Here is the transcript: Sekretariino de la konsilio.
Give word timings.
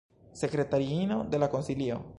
Sekretariino 0.39 1.21
de 1.35 1.43
la 1.45 1.51
konsilio. 1.57 2.05